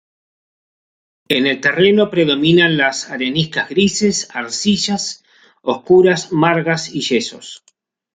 [1.27, 5.23] En el terreno predominan las areniscas grises, arcillas
[5.61, 7.63] oscuras, margas y yesos.